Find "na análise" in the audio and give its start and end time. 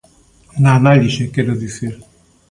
0.61-1.31